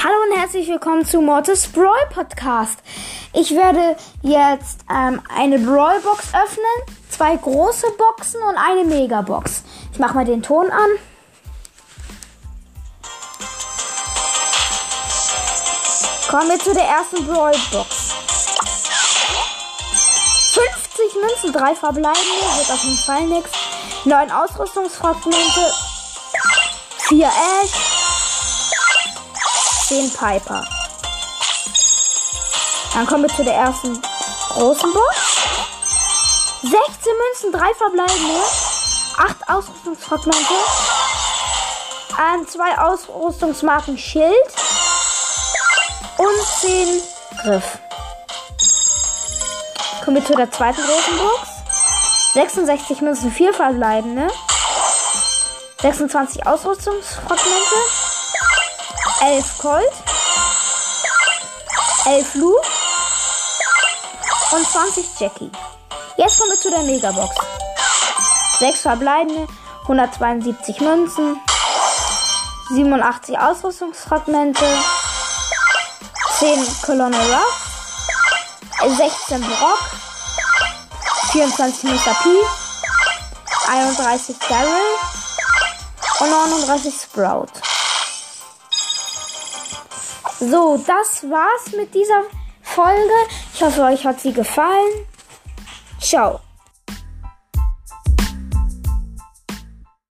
[0.00, 2.78] Hallo und herzlich willkommen zu Mortis Brawl Podcast.
[3.32, 9.64] Ich werde jetzt ähm, eine Brawl Box öffnen, zwei große Boxen und eine Megabox.
[9.92, 10.88] Ich mache mal den Ton an.
[16.30, 18.12] Kommen wir zu der ersten Brawl Box.
[20.52, 23.50] 50 Münzen, drei verbleibende, wird auf jeden Fall nichts.
[24.04, 25.72] 9 Ausrüstungsfragmente,
[27.08, 27.97] 4 Ash,
[29.88, 30.66] 10 Piper.
[32.92, 33.98] Dann kommen wir zu der ersten
[34.50, 35.16] großen Box.
[36.60, 38.40] 16 Münzen, 3 verbleibende.
[39.16, 40.52] 8 Ausrüstungsfragmente.
[42.18, 44.34] Ähm, 2 Ausrüstungsmarken Schild.
[46.18, 47.02] Und 10
[47.42, 47.78] Griff.
[50.04, 51.48] Kommen wir zu der zweiten großen Box.
[52.34, 54.28] 66 Münzen, 4 verbleibende.
[55.80, 58.17] 26 Ausrüstungsfragmente.
[59.20, 59.92] 11 Colt,
[62.06, 62.54] 11 Lu
[64.52, 65.50] und 20 Jackie.
[66.16, 67.34] Jetzt kommen wir zu der Megabox.
[68.60, 69.48] 6 verbleibende,
[69.82, 71.40] 172 Münzen,
[72.70, 74.64] 87 Ausrüstungsfragmente,
[76.38, 77.68] 10 Colonel Ruff,
[78.96, 79.80] 16 Brock,
[81.32, 82.14] 24 Mr.
[82.22, 82.28] P,
[83.68, 84.68] 31 Daryl
[86.20, 87.77] und 39 Sprout.
[90.40, 92.22] So, das war's mit dieser
[92.62, 93.12] Folge.
[93.54, 95.06] Ich hoffe, euch hat sie gefallen.
[96.00, 96.40] Ciao.